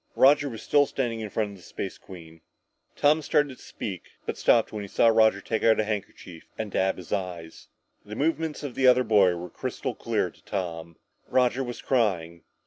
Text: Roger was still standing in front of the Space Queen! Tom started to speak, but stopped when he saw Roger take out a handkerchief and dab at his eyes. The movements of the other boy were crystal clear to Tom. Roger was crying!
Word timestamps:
Roger 0.15 0.49
was 0.49 0.63
still 0.63 0.87
standing 0.87 1.19
in 1.19 1.29
front 1.29 1.51
of 1.51 1.57
the 1.57 1.61
Space 1.61 1.99
Queen! 1.99 2.41
Tom 2.95 3.21
started 3.21 3.55
to 3.57 3.63
speak, 3.63 4.01
but 4.25 4.35
stopped 4.35 4.73
when 4.73 4.83
he 4.83 4.87
saw 4.87 5.07
Roger 5.09 5.41
take 5.41 5.61
out 5.63 5.79
a 5.79 5.83
handkerchief 5.83 6.47
and 6.57 6.71
dab 6.71 6.95
at 6.95 6.97
his 6.97 7.13
eyes. 7.13 7.67
The 8.03 8.15
movements 8.15 8.63
of 8.63 8.73
the 8.73 8.87
other 8.87 9.03
boy 9.03 9.35
were 9.35 9.47
crystal 9.51 9.93
clear 9.93 10.31
to 10.31 10.43
Tom. 10.43 10.95
Roger 11.29 11.63
was 11.63 11.83
crying! 11.83 12.41